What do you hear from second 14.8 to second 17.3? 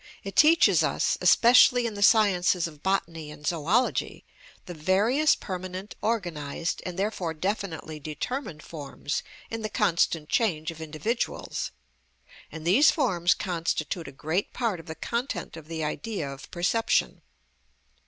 the content of the idea of perception.